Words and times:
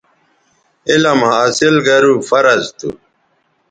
علم 0.91 1.19
حاصل 1.29 1.75
گرو 1.87 2.13
فرض 2.29 2.63
تھو 2.77 2.89